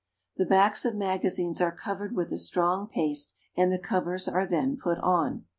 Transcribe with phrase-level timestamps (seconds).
[0.37, 4.75] The backs of magazines are covered with a strong paste, and the covers are then
[4.75, 5.45] put on.